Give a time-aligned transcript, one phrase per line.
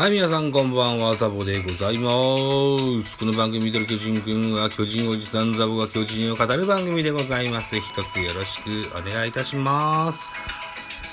[0.00, 2.08] はい、皆さんこんばんは、サボでございま
[3.04, 3.18] す。
[3.18, 7.78] この番組、ミドル巨人くんは、巨人おじさんザボが巨人を語る番組でございます。
[7.78, 10.30] 一つよろしくお願いいたします。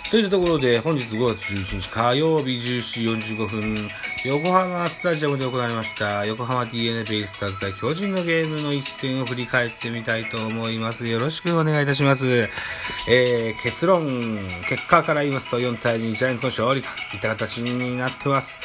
[0.09, 3.89] というところで、本日5月11日火曜日14時45分、
[4.25, 11.07] 横浜スタジアムで行われました、横浜 DNA ベイスターズ対巨人のゲームの一戦を振り返ってみたいと思います。
[11.07, 12.25] よろしくお願いいたします。
[13.07, 14.07] えー、結論、
[14.67, 18.59] 結果から言いますと4対2ジャイアンツの勝利といった形になってます。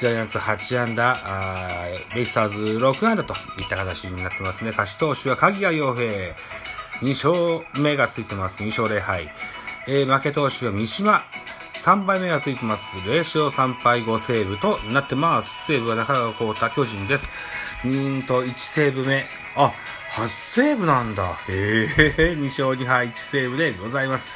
[0.00, 4.70] ジャイアンツ8安打、あベイスターズ6安打といった形になってますね。
[4.70, 6.04] 勝ち投手は鍵谷洋平。
[7.02, 8.62] 2勝目がついてます。
[8.62, 9.28] 2勝0敗。
[9.86, 11.22] えー、負け投手は三島。
[11.84, 12.96] 3敗目がついてます。
[13.00, 15.66] 0勝3敗5セーブとなってます。
[15.66, 17.28] セーブは中川幸太巨人です。
[17.84, 19.22] うんと1セーブ目。
[19.54, 19.70] あ、
[20.12, 21.34] 8セーブなんだ。
[21.46, 24.30] へえ、2勝2敗1セーブでございます。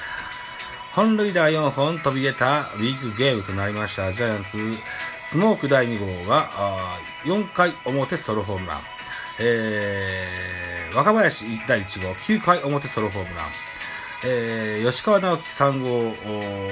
[0.94, 4.12] 本塁打4本飛び出たビッグゲームとなりました。
[4.12, 4.58] ジャイアンツ、
[5.22, 8.80] スモーク第2号は、4回表ソロホームラン。
[9.38, 13.46] えー、若林第1号、9回表ソロホームラン。
[14.26, 16.10] えー、吉川直樹3号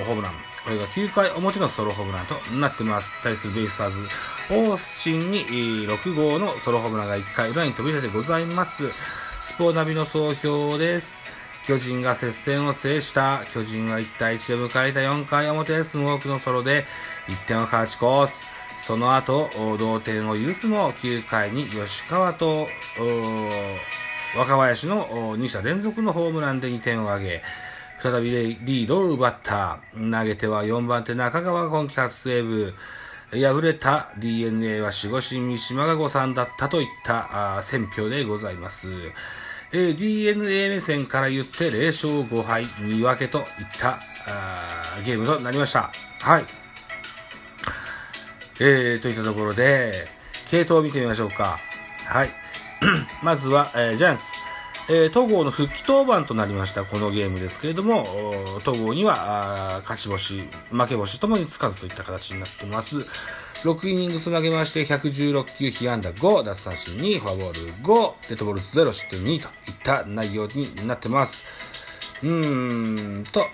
[0.04, 0.45] ホームラン。
[0.66, 3.12] これが9回表のソロホームランとなってます。
[3.22, 4.00] 対するベイスターズ、
[4.50, 8.90] オースチンに6号のソロホームランが1回裏に飛び出てございます。
[9.40, 11.22] スポーナビの総評です。
[11.68, 13.44] 巨人が接戦を制した。
[13.54, 16.84] 巨人は1対1で迎えた4回表、スモークのソロで
[17.28, 18.42] 1点を勝ち越す。
[18.80, 22.68] その後、同点を許すも9回に吉川と、
[24.36, 27.42] 若林の2者連続のホームランで2点を挙げ、
[28.02, 29.78] 再びリードを奪った。
[29.94, 32.74] 投げては4番手中川今季初セーブ。
[33.32, 38.88] 敗れた DNA は守護神三島が誤算だったといった選評でございます。
[39.72, 43.44] えー、DNA 目線から言って0勝5敗2分けといっ
[43.78, 43.98] た
[45.04, 45.90] ゲームとなりました。
[46.20, 46.44] はい。
[48.60, 50.06] えー、といったところで、
[50.48, 51.58] 系統を見てみましょうか。
[52.06, 52.30] はい。
[53.22, 54.45] まずは、えー、ジャイアンツ。
[54.88, 58.06] えー、戸郷の復帰登板となりました、このゲームですけれども、
[58.62, 62.98] 戸郷には、勝ち星、負け星ともにつかずといった形になってます。
[63.64, 71.44] 6イニングス投げまして、116球、被安打5、奪三振2、フォアボール5、デッドボール0、失点2といった内容になってます。
[72.22, 73.44] うーんと、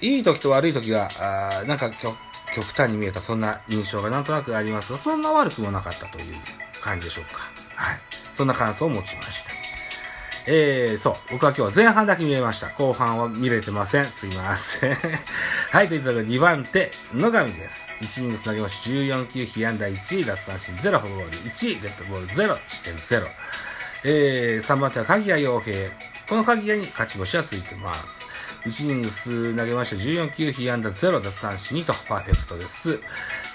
[0.00, 1.92] いい時と悪い時が、あなんか
[2.52, 6.34] 極端に見えた、そんな印象がなんとなくありますが、そんな悪くもなかったという
[6.80, 7.53] 感じでしょうか。
[8.34, 9.50] そんな感想を持ちました。
[10.46, 11.14] えー、そう。
[11.30, 12.68] 僕は今日は前半だけ見れました。
[12.68, 14.12] 後半は見れてません。
[14.12, 14.98] すいません。
[15.72, 17.88] はい、ということで2番手、野上です。
[18.00, 23.26] 1イニングつなげまして14球、被安打1、奪三振0、フォアボール1、デッドボール0、視点0。
[24.04, 25.88] えー、3番手は鍵谷洋平。
[26.28, 28.26] この鍵谷に勝ち星はついてます。
[28.64, 32.98] 1イニングス投げまして14球、被安打0、奪三振2とパーフェクトです。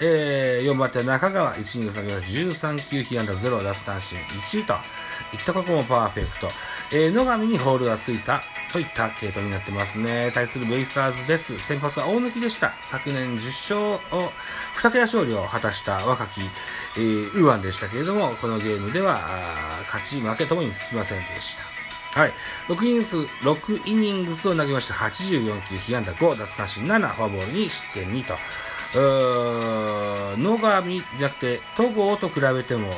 [0.02, 4.74] えー、4番手中川、1イニングス投げまして13球、被安打0、奪三振1と
[5.36, 6.48] いったここもパーフェクト。
[6.92, 10.32] えー、野上にホールがついたといった系統になってますね。
[10.34, 11.59] 対するベイスターズです。
[11.59, 12.72] 先発は大抜きでした。
[12.80, 13.80] 昨年10勝
[14.18, 14.32] を、
[14.76, 16.42] 二桁勝利を果たした若き、
[16.98, 19.20] えー、ウーアンでしたけれども、このゲームでは、
[19.88, 22.20] 勝ち負けともにつきませんでした。
[22.22, 22.32] はい。
[22.68, 28.36] 6イニングス、6イニングスを投げました84球、被安打5、奪三振7、フォアボールに失点2と。
[28.96, 32.92] 野上じゃなくて、戸郷と比べても、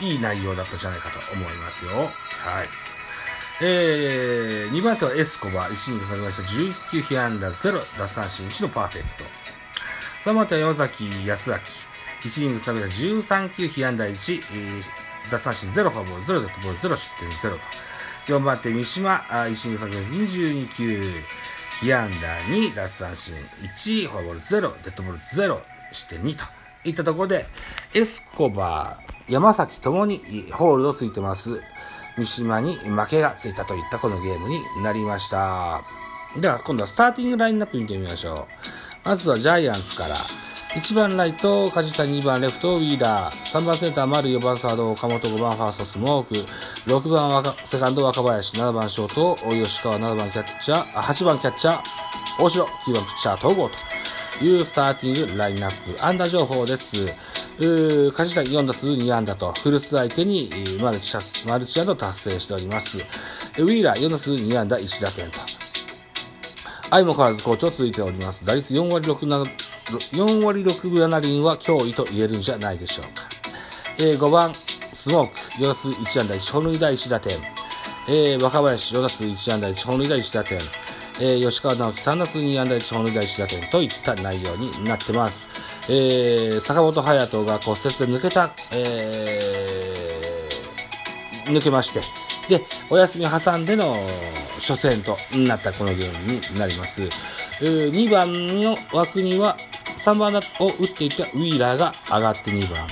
[0.00, 1.92] いい内容だったんじゃないかと思いますよ。
[1.92, 2.68] はい。
[3.60, 6.42] えー、2番手はエスコバ、1イニングス投げました。
[6.42, 9.24] 19被安打0、奪三振1のパーフェクト。
[10.30, 11.56] 3番手は山崎康明、
[12.22, 14.82] 1イニングス投げた13球被安打1、えー、
[15.30, 17.58] 奪三振0、フォアボール0、デッドボール0、失点0と。
[18.26, 21.12] 4番手、三島、1イニング先の22球、
[21.80, 25.60] 被安打2、奪三振1、フォアボール0、デッドボール0、
[25.92, 26.44] 失点2と
[26.84, 27.46] いったところで、
[27.94, 30.20] エスコバー、山崎ともに
[30.52, 31.60] ホールドついてます。
[32.16, 35.84] 三島に負けがついたといったこのゲームになりました。
[36.36, 38.48] では、今度はスターティングラインナップ見てみましょ
[39.04, 39.08] う。
[39.08, 40.16] まずはジャイアンツから、
[40.74, 46.34] 1番ライト、梶谷、2番レフト、ウィーラー、3番センター、丸、4番サード、岡本、5番ファースト、スモーク、
[46.90, 51.80] 6番セカンド、若林、7番ショート、吉川、7番キャッチャー、8番キャッチャー、
[52.38, 53.70] 大城、9番ピッチャー、統合
[54.38, 56.04] というスターティングラインナップ。
[56.04, 56.98] 安打情報です。
[56.98, 60.50] うー梶谷4打数2安打と、フルス相手に
[60.82, 61.16] マルチ
[61.46, 62.98] マルチ安打達成しております。
[62.98, 65.40] ウィーラー4打数2安打1打点と。
[66.90, 68.44] 相も変わらず好調続いております。
[68.44, 73.28] 打率4割6 7 4割6分7厘は脅威と言えるんじゃないでしょうか。
[73.98, 74.52] えー、5番、
[74.92, 77.38] スモーク、4打数1安打1本塁打1打点。
[78.08, 80.58] えー、若林、4打数1安打1本塁打1打点。
[81.20, 85.48] えー、吉川直樹3打数2安打1本塁打1打点といった内容になってます。
[85.88, 92.00] えー、坂本勇人が骨折で抜けた、えー、抜けまして、
[92.48, 93.96] で、お休み挟んでの
[94.56, 97.02] 初戦となったこのゲームになります。
[97.02, 99.56] えー、2番の枠には
[100.08, 102.86] 3番を打っていたウィーラーが上がって2番。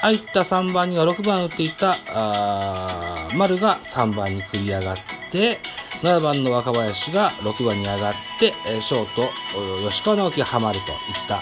[0.00, 4.96] 入った3番には6番打っていた、あ丸が3番に繰り上がっ
[5.30, 5.60] て、
[6.02, 9.30] 7番の若林が6番に上がって、えショート、
[9.88, 10.96] 吉川直樹がハマるといっ
[11.28, 11.40] た、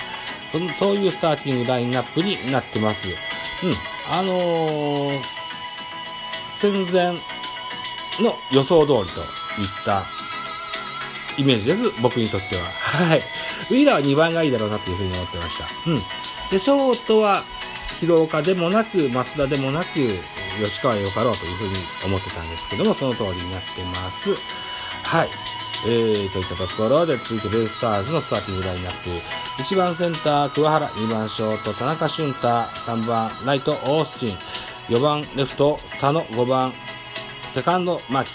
[0.74, 3.08] そういうスターティングラインナップになってます。
[3.08, 3.14] うん。
[4.10, 5.20] あのー、
[6.50, 7.12] 戦前
[8.20, 9.26] の予想通りといっ
[9.86, 10.04] た
[11.38, 11.90] イメージです。
[12.02, 12.62] 僕にとっては。
[12.62, 13.22] はい。
[13.70, 15.66] ウィーラーは2番がいいだろうなというふうに思ってました。
[15.90, 16.02] うん。
[16.50, 17.42] で、ショートは、
[18.00, 19.86] 広岡でもなく、増田でもなく、
[20.62, 21.74] 吉川よかろうというふうに
[22.04, 24.30] 思ってたんですけども、その通りになってます。
[25.04, 25.28] はい。
[25.86, 29.10] えー、といったところで、続いてベイスターズのスターティングラインナップ。
[29.62, 36.72] 1番センター、桑原、2番ショート、田中俊太、3番ライト、オースティン、4番レフト、佐野、5番
[37.42, 38.28] セカンド、牧、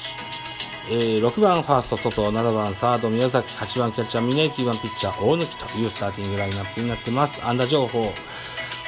[0.89, 7.39] えー、6番ファースト、外、7番サード、宮崎、8番キャッチャー、峰9番ピッチャー、大貫というスターティングラインナップになってます。
[7.45, 8.03] 安打情報、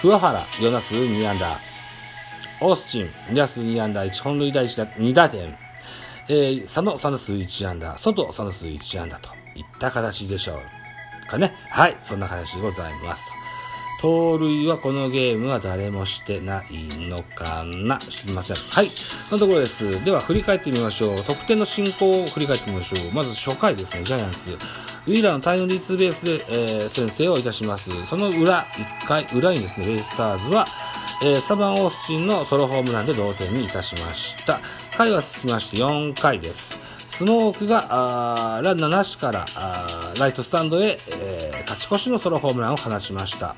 [0.02, 1.48] 桑原、4打数2安打、
[2.62, 5.58] オースチン、2打数2安打、1本塁打1打2打点、
[6.28, 10.60] えー、佐野、3打数1安打、外、3打数1安打といった形でしょ
[11.26, 11.54] うかね。
[11.70, 13.45] はい、そんな形でございますと。
[14.06, 17.98] 盗塁はこのゲームは誰もしてないのかな？
[17.98, 18.56] 知りません。
[18.56, 18.90] はい。
[19.32, 20.06] のところです。
[20.06, 21.16] では振り返ってみましょう。
[21.24, 23.12] 得点の進行を振り返ってみましょう。
[23.16, 24.52] まず初回ですね、ジャイアンツ。
[24.52, 28.06] ウィーラーのタイムリーツーベースで、えー、先制をいたします。
[28.06, 28.64] その裏、
[29.04, 30.68] 1回裏にですね、ベイスターズは、
[31.24, 34.60] えー、サバン・オースチンのソロホームランで同点にいたしました。
[34.96, 37.08] 回は進みまして4回です。
[37.10, 43.56] スモークが、あランナーなしから、あライトスタンドへ、えー、勝ち越しのソロホームランを放ちました。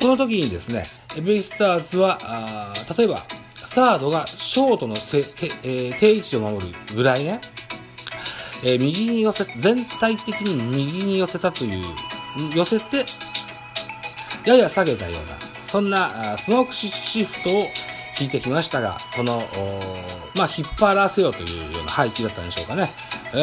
[0.00, 0.82] この時にですね、
[1.22, 3.18] ベイスターズは、あ例えば、
[3.54, 7.40] サードがショートのせて、えー、定位置を守るぐらいね、
[8.64, 11.84] えー、右に寄せ、全体的に右に寄せたという、
[12.56, 13.04] 寄せて、
[14.46, 17.66] やや下げたような、そんなスモークシフトを
[18.18, 19.42] 引いてきましたが、その、
[20.34, 22.90] まあ、引っ張らせようというような配球だったんでしょうかね。
[23.34, 23.36] え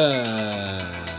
[1.14, 1.17] ー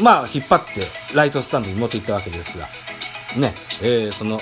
[0.00, 2.68] まあ、引っ張ってライトスタンドに持っていったわけですが、
[3.36, 4.40] ね、えー、その、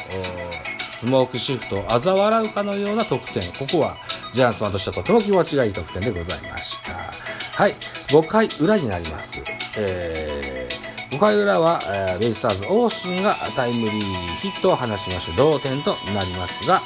[0.88, 3.52] スモークシフトを嘲笑うかのような得点。
[3.52, 3.96] ここは、
[4.32, 6.92] ジャイアンツファンとしてはとても気持ちがいい得点でございました。
[6.94, 7.74] はい。
[8.08, 9.42] 5回裏になります。
[9.76, 16.80] えー、5回裏は、えー、ベイスターズ、オーシンがタイムリーヒットを放ちまして、同点となりますが、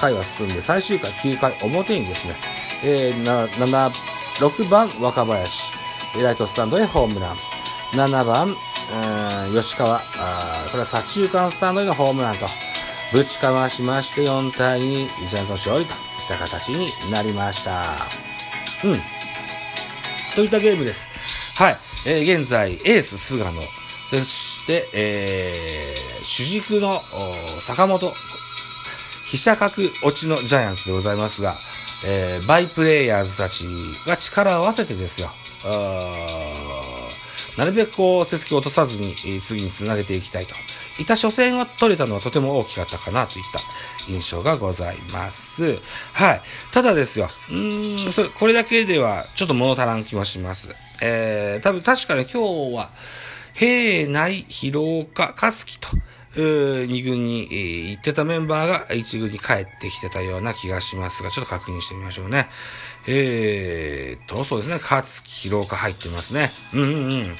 [0.00, 2.34] 回は進んで最終回9回表にですね、
[2.84, 3.90] えー、7、
[4.38, 5.72] 6番若林、
[6.22, 7.55] ライトスタンドへホームラン。
[7.92, 8.56] 7番、
[9.52, 10.00] 吉川あ、
[10.70, 12.46] これは左中間スタンドへのホームランと、
[13.12, 15.96] ぶちかましまして4対2、ジャイアンツの勝利といっ
[16.28, 17.96] た形になりました。
[18.84, 19.00] うん。
[20.34, 21.10] といったゲームです。
[21.54, 21.78] はい。
[22.06, 23.52] えー、現在、エース、菅野、
[24.10, 27.00] そして、えー、主軸の
[27.60, 28.12] 坂本、
[29.26, 31.54] 飛車角落ちのジャイアンツでございますが、
[32.04, 33.66] えー、バイプレイヤーズたち
[34.06, 35.30] が力を合わせてですよ。
[37.56, 40.54] なるべくこう、成績を落とさずに、次につなげていきたいと。
[40.98, 43.60] いた初戦は取れたのはとても大きかったかなといった
[44.10, 45.78] 印象がございます。
[46.12, 46.42] はい。
[46.72, 50.74] ただですよ、うーん、それ、これだけではちょっと物足らん気もします。
[51.02, 52.90] えー、多分確かに今日は、
[53.52, 55.88] 平内、広岡、勝樹と、
[56.36, 62.48] 二軍に、行ってたメンバーが一軍に帰ってきてたような気がしますが、ちょっと確認してみましょうね。
[63.06, 66.50] えーと、そうですね、勝木、広岡入ってますね。
[66.74, 66.92] うんうんう
[67.24, 67.36] ん。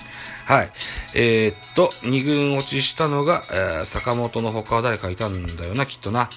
[0.47, 0.71] はい。
[1.15, 3.43] えー、っと、二軍落ちしたのが、
[3.83, 6.31] え、坂本の他は誰かいたんだよな、きっとな。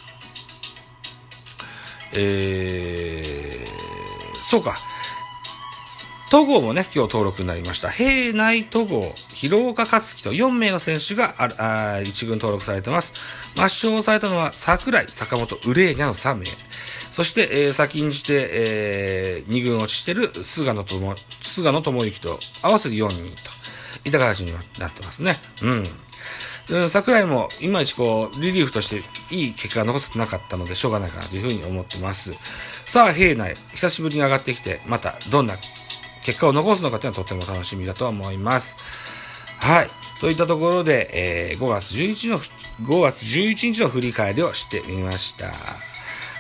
[2.14, 4.89] えー、そうか。
[6.30, 7.90] 戸郷もね、今日登録になりました。
[7.90, 13.14] 平内戸郷、広岡克樹と4名の選手がああ1軍登録されてます。
[13.56, 16.46] 抹消されたのは桜井、坂本、ウレーニャの3名。
[17.10, 25.38] そして、えー、先んじて、えー、2軍落ちしてる菅野とも、菅野智之と合わせて4人といた形になってますね。
[25.64, 26.82] うん。
[26.82, 29.02] うん、桜井も、いまいちこう、リリーフとして
[29.34, 32.34] いい結果が残せてなかったので、しょうがないかなというふうに思ってます。
[32.86, 35.56] さあ、平内、久しぶりに上がってきて、また、どんな
[36.24, 38.78] 結果を残すのかというのはとても楽しみだと思います。
[39.60, 39.90] はい。
[40.20, 45.46] といったところで、えー、5月11日の、5月11日の振り返りをしてみました。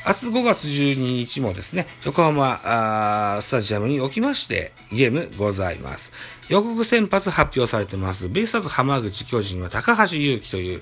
[0.07, 6.11] 明日5月12日もですね、横浜スタジアムにおきましてゲームございます。
[6.49, 8.29] 予告先発発表されてます。
[8.29, 10.81] ベイスターズ浜口巨人は高橋祐希という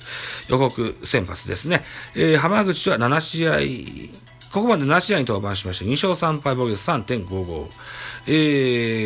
[0.49, 1.81] 予告先発ですね。
[2.15, 3.53] えー、浜口は7試合、
[4.57, 5.85] ここまで7試合に登板しました。
[5.85, 7.67] 2勝3敗防御率3.55。
[8.25, 8.31] え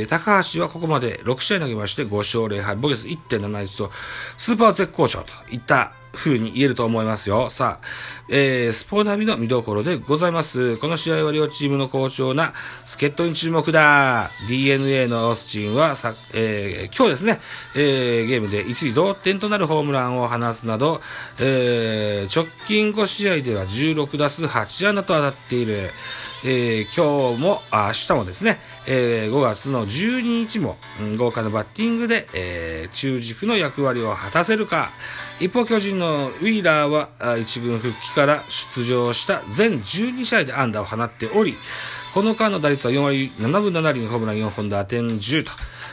[0.06, 3.92] ー、高橋はここまで6試合投げまして5勝0敗、防御率1.71と、
[4.38, 7.50] スーパー絶好調といった風に言えると思いますよ。
[7.50, 7.86] さあ、
[8.30, 10.78] えー、スポナビの見どころでございます。
[10.78, 12.54] この試合は両チームの好調な
[12.86, 14.30] 助っ人に注目だ。
[14.48, 17.40] DNA のオースチンはさ、えー、今日ですね、
[17.76, 21.02] えー、ゲームで一時同点となるホームランを放つなど、
[21.40, 25.90] えー、直近5試合では16打数8安打と当たっている。
[26.44, 28.58] えー、今日も、明日もですね、
[28.88, 30.76] えー、5月の12日も、
[31.16, 34.90] 豪華なバッティングで、えー、中軸の役割を果たせるか。
[35.40, 41.54] 一方、巨人のウィーラーは、一軍復帰から出場した全12試合で安打を放っており、
[42.16, 45.52] この間の打率は4割7分7厘、ホームラン4本打点10と、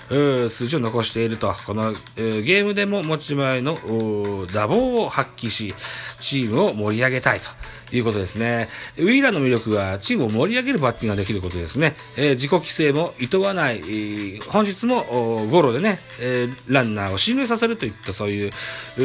[0.08, 3.76] 数字を残していると、この、ゲームでも持ち前の
[4.52, 5.74] 打棒を発揮し、
[6.20, 7.48] チームを盛り上げたいと。
[7.92, 8.68] いうことですね。
[8.98, 11.94] ウィーラーの魅力はチームを盛り上げるバッティングができることですね。
[12.16, 15.04] えー、自己規制も厭わない、えー、本日も
[15.50, 18.52] ゴロでね、えー、ランナーを進入させるといったそういう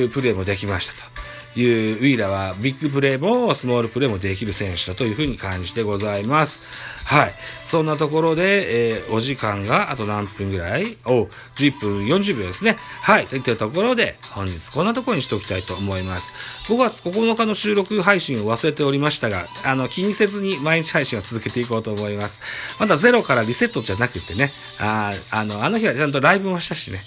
[0.10, 1.14] プレーもできましたと。
[1.56, 6.64] いうウィーラーはビッグプレーもスモールプレーもできる選手だというふうに感じてございます。
[7.06, 7.34] はい。
[7.66, 10.98] そんなところで、えー、お時間があと何分ぐらい？
[11.06, 12.76] お、11分40秒ですね。
[13.02, 13.26] はい。
[13.28, 16.34] といったところで、本日こんなところにしておきたいと思います。
[16.72, 22.42] 5月9日の収録配信を忘れておりましたが、あの、気にせずに毎日配信を続けていこうと思います。
[22.80, 27.02] まだゼロからリセットじゃなくてね、ああの、あの日はちゃんとライブもしたしね。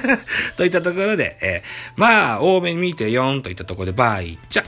[0.56, 4.64] といったところで、えー、まあ、多めに見て4といったところで、バイチャ